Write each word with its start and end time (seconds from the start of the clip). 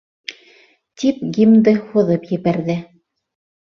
Тип 1.03 1.23
гимнды 1.37 1.77
һуҙып 1.85 2.29
ебәрҙе. 2.35 2.83